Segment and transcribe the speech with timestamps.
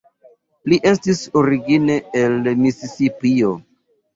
[0.71, 3.53] Li estis origine el Misisipio.